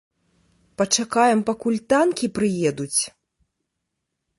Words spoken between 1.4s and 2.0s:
пакуль